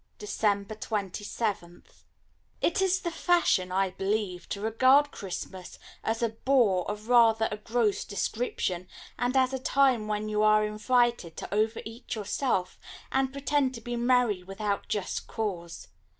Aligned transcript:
December 0.17 0.73
27th 0.73 2.05
It 2.59 2.81
is 2.81 3.01
the 3.01 3.11
fashion, 3.11 3.71
I 3.71 3.91
believe, 3.91 4.49
to 4.49 4.59
regard 4.59 5.11
Christmas 5.11 5.77
as 6.03 6.23
a 6.23 6.29
bore 6.29 6.89
of 6.89 7.07
rather 7.07 7.47
a 7.51 7.57
gross 7.57 8.03
description, 8.03 8.87
and 9.19 9.37
as 9.37 9.53
a 9.53 9.59
time 9.59 10.07
when 10.07 10.27
you 10.27 10.41
are 10.41 10.65
invited 10.65 11.37
to 11.37 11.53
over 11.53 11.81
eat 11.85 12.15
yourself, 12.15 12.79
and 13.11 13.31
pretend 13.31 13.75
to 13.75 13.81
be 13.81 13.95
merry 13.95 14.41
without 14.41 14.87
just 14.87 15.27
cause. 15.27 15.89